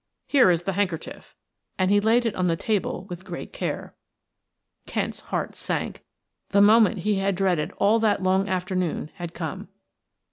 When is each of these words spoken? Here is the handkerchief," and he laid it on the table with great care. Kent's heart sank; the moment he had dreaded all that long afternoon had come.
Here 0.25 0.49
is 0.49 0.63
the 0.63 0.73
handkerchief," 0.73 1.35
and 1.77 1.91
he 1.91 1.99
laid 2.01 2.25
it 2.25 2.33
on 2.33 2.47
the 2.47 2.55
table 2.55 3.05
with 3.07 3.23
great 3.23 3.53
care. 3.53 3.93
Kent's 4.87 5.19
heart 5.19 5.55
sank; 5.55 6.03
the 6.49 6.59
moment 6.59 7.01
he 7.01 7.17
had 7.19 7.35
dreaded 7.35 7.71
all 7.77 7.99
that 7.99 8.23
long 8.23 8.49
afternoon 8.49 9.11
had 9.17 9.35
come. 9.35 9.67